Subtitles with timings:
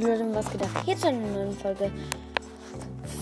[0.00, 0.70] Leute, was gedacht?
[0.86, 1.90] Hier zu einer neuen Folge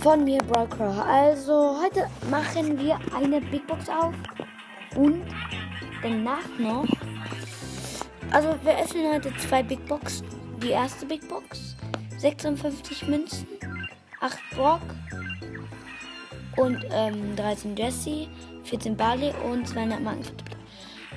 [0.01, 1.05] von mir, Broker.
[1.05, 4.15] Also, heute machen wir eine Big Box auf
[4.95, 5.25] und
[6.03, 6.87] danach noch.
[8.31, 10.23] Also, wir öffnen heute zwei Big Box.
[10.63, 11.75] Die erste Big Box:
[12.19, 13.49] 56 Münzen,
[14.21, 14.83] 8 Brock
[16.57, 18.29] und ähm, 13 Jesse,
[18.63, 20.23] 14 Barley und 200 Marken.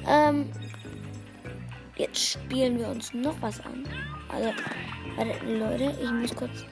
[0.07, 0.49] Ähm,
[1.98, 3.85] jetzt spielen wir uns noch was an.
[4.31, 6.66] Warte, Leute, ich muss kurz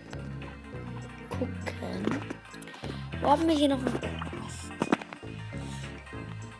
[1.30, 2.22] gucken.
[3.22, 4.72] Wo haben wir hier noch ein Quest?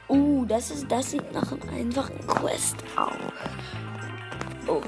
[0.10, 3.16] Uh, das ist, das sieht nach einem einfachen Quest aus.
[4.68, 4.82] Oh.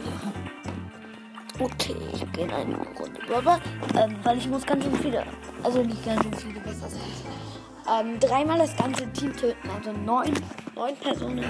[1.60, 3.60] Okay, ich gehe in eine Runde Rubber,
[3.96, 5.24] ähm, weil ich muss ganz schön viele,
[5.64, 7.04] also nicht ganz schön viele, besser sagen.
[7.88, 10.34] Ähm, dreimal das ganze Team töten, also neun,
[10.76, 11.46] neun Personen in.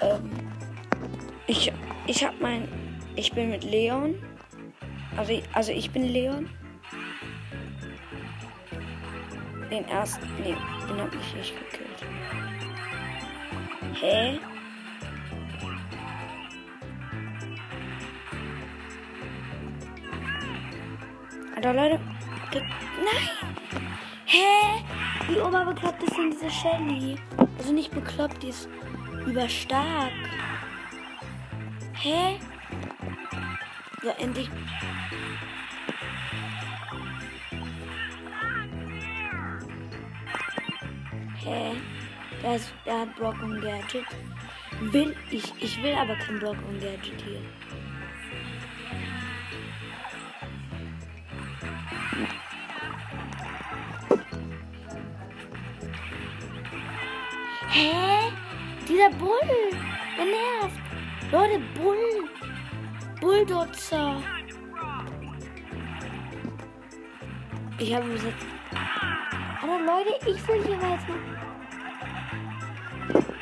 [0.00, 0.30] Ähm,
[1.46, 1.72] ich,
[2.06, 2.68] ich habe mein,
[3.18, 4.14] ich bin mit Leon,
[5.16, 6.48] also, also ich bin Leon.
[9.70, 10.56] Den ersten, nee,
[10.88, 12.06] den hab ich nicht gekillt.
[14.00, 14.38] Hä?
[21.56, 22.00] Alter, Leute.
[22.52, 23.82] Nein!
[24.26, 24.84] Hä?
[25.28, 27.16] Wie oberbekloppt ist denn diese Shelly?
[27.58, 28.68] Also nicht bekloppt, die ist
[29.26, 30.12] überstark.
[31.94, 32.38] Hä?
[34.00, 34.48] So, endlich.
[41.42, 41.72] Hä?
[42.42, 44.06] Der, ist, der hat Brock und Gadget.
[44.92, 45.52] Will ich.
[45.60, 47.40] Ich will aber kein Brock und Gadget hier.
[57.70, 58.32] Hä?
[58.88, 59.40] Dieser Bull.
[60.16, 60.80] Der nervt.
[61.32, 62.27] Leute, Bull.
[63.28, 64.22] Bulldotzer.
[67.78, 68.24] Ich habe jetzt.
[69.62, 71.14] Aber Leute, ich will hier weiter.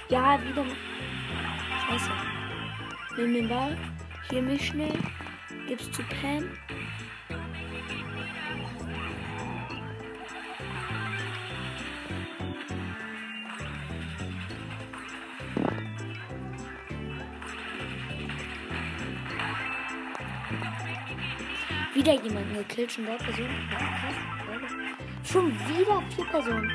[0.09, 0.65] Ja, wieder.
[1.87, 2.10] Scheiße.
[3.16, 3.77] Nimm den Ball.
[4.28, 4.99] Hier mich schnell.
[5.69, 6.50] Gib's zu Pam.
[21.97, 23.71] Wieder jemanden gekillt, schon drei Personen.
[25.25, 26.71] Schon wieder vier Personen.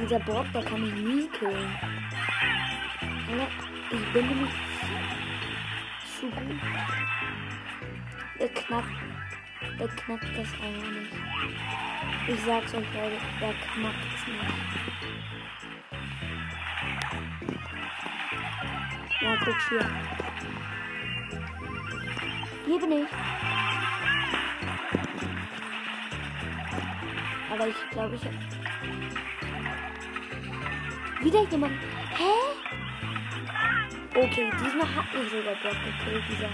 [0.00, 1.76] Dieser Brock, der kann mich nie killen.
[3.90, 4.50] Ich bin nämlich
[6.18, 6.60] zu gut.
[8.40, 8.88] Der knackt,
[9.78, 11.12] der knackt das einfach nicht.
[12.26, 15.37] Ich sag's euch, Leute, der knackt es nicht.
[19.38, 19.86] Ja, guck hier.
[22.66, 23.08] Hier bin ich.
[27.50, 28.32] Aber ich glaube, ich hab...
[31.24, 31.72] Wieder jemand.
[32.16, 32.32] Hä?
[34.14, 36.50] Okay, diesmal hat mich sogar Block gekillt, dieser.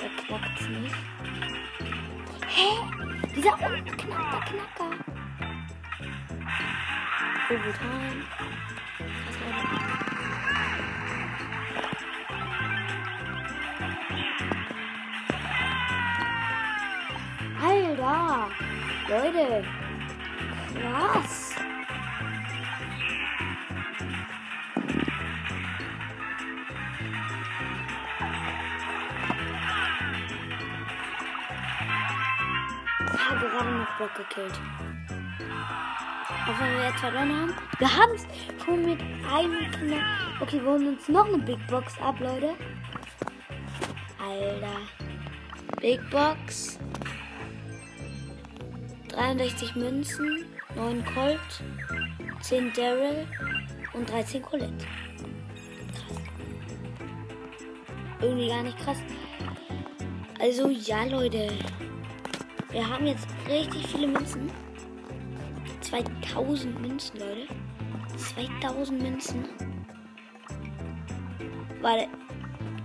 [0.00, 0.94] Der knackt's nicht.
[2.46, 2.68] Hä?
[3.34, 4.90] Dieser unknackter Knacker.
[7.50, 8.24] Overtime.
[8.98, 9.95] Krass, Leute.
[19.08, 19.62] Leute!
[20.74, 21.54] Krass!
[33.12, 34.60] Ich habe gerade noch Block gekillt.
[36.48, 37.54] Auch wenn wir jetzt verloren haben.
[37.78, 38.26] Wir haben es
[38.64, 39.00] schon mit
[39.32, 40.00] einem Kinder.
[40.40, 42.54] Okay, wir holen uns noch eine Big Box ab, Leute.
[44.18, 44.80] Alter.
[45.80, 46.80] Big Box.
[49.16, 50.44] 63 Münzen,
[50.74, 51.40] 9 Colt,
[52.42, 53.26] 10 Daryl
[53.94, 54.84] und 13 Colette.
[55.94, 56.20] Krass.
[58.20, 58.98] Irgendwie gar nicht krass.
[60.38, 61.48] Also ja, Leute.
[62.70, 64.50] Wir haben jetzt richtig viele Münzen.
[65.80, 67.46] 2000 Münzen, Leute.
[68.18, 69.48] 2000 Münzen.
[71.80, 72.06] Warte.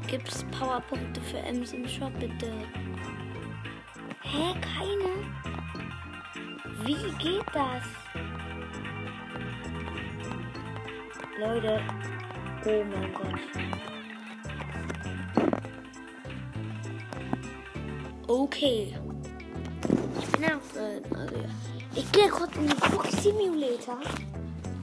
[0.07, 2.51] Gibt's Powerpunkte für Ems im Shop, bitte?
[4.21, 4.53] Hä?
[4.61, 5.50] Keine?
[6.83, 7.83] Wie geht das?
[11.39, 11.79] Leute.
[12.65, 13.39] Oh mein Gott.
[18.27, 18.95] Okay.
[20.19, 21.49] Ich bin auf, äh, also ja.
[21.95, 23.97] Ich gehe kurz in den Book Simulator.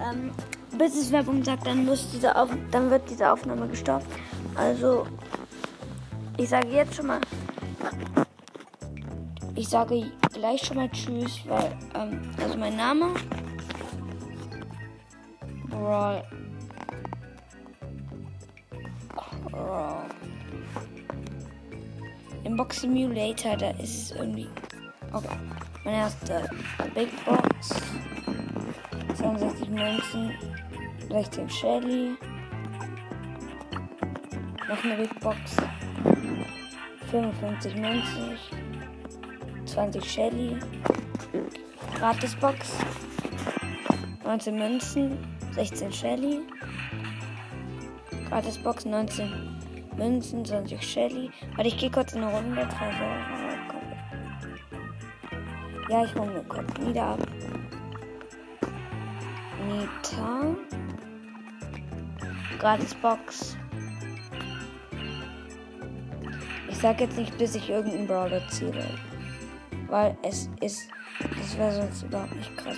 [0.01, 0.31] ähm,
[0.77, 4.07] bis es Werbung sagt, dann, muss diese Auf dann wird diese Aufnahme gestoppt.
[4.55, 5.07] Also,
[6.37, 7.21] ich sage jetzt schon mal,
[9.59, 13.13] ich sage gleich schon mal Tschüss, weil, ähm, also mein Name,
[15.69, 16.23] Brawl,
[19.51, 20.05] Brawl.
[22.45, 24.49] Im Box Simulator, da ist es irgendwie,
[25.13, 25.37] okay,
[25.85, 26.49] meine erste
[26.95, 27.83] Big Box.
[29.17, 30.35] 62 Münzen,
[31.11, 32.17] 16 Shelly.
[34.69, 35.57] Noch eine Big Box.
[37.11, 38.39] 55 Münzen,
[39.79, 40.57] 20 Shelly.
[42.01, 42.73] Gratis Box.
[44.25, 45.19] 19 Münzen,
[45.55, 46.41] 16 Shelly.
[48.29, 49.57] Gratis Box 19
[49.97, 51.31] Münzen, 20 Shelly.
[51.55, 52.69] Warte, ich gehe kurz in eine Runde.
[55.89, 57.21] Ja, ich hole mir kurz wieder ab.
[59.69, 60.57] Nita.
[62.59, 63.57] Gratisbox.
[66.69, 68.85] Ich sag jetzt nicht, bis ich irgendeinen Brawler ziehe.
[69.89, 70.89] Weil es ist.
[71.21, 72.77] Das wäre sonst überhaupt nicht krass.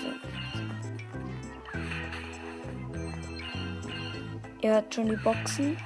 [4.63, 5.77] Ihr hört schon die Boxen.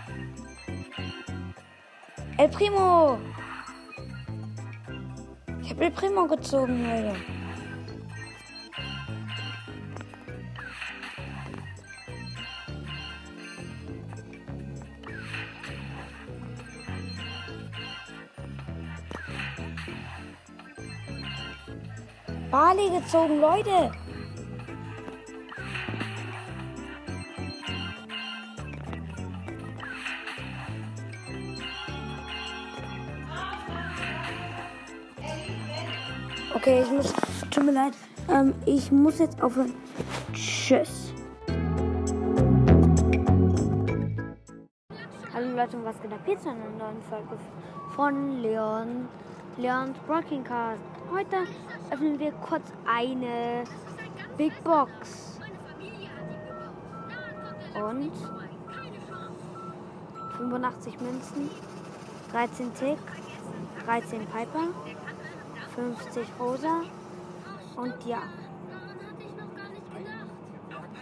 [2.37, 3.19] El Primo!
[5.62, 7.44] Ich habe El Primo gezogen, Leute.
[22.55, 23.91] Barley gezogen, Leute.
[36.55, 37.12] Okay, ich muss.
[37.51, 37.95] Tut mir leid.
[38.31, 39.75] Ähm, ich muss jetzt aufhören.
[40.33, 41.12] Tschüss.
[45.35, 46.21] Hallo Leute was geht ab?
[46.25, 47.37] Hier zu einer neuen Folge
[47.97, 49.09] von Leon.
[49.56, 50.94] Leons Broadcast.
[51.12, 51.47] Heute
[51.91, 53.65] öffnen wir kurz eine
[54.37, 55.39] Big Box.
[57.75, 58.12] Und
[60.39, 61.51] 85 Münzen,
[62.33, 62.99] 13 Tick,
[63.85, 64.69] 13 Piper,
[65.75, 66.83] 50 Rosa
[67.77, 68.23] und ja.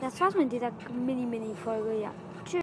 [0.01, 2.11] Das war's mit dieser Mini-Mini-Folge, ja.